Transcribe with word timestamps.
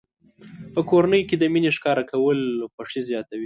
په 0.73 0.81
کورنۍ 0.89 1.21
کې 1.29 1.35
د 1.37 1.43
مینې 1.53 1.71
ښکاره 1.77 2.03
کول 2.11 2.39
خوښي 2.73 3.01
زیاتوي. 3.09 3.39